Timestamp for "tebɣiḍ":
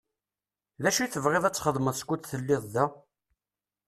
1.09-1.43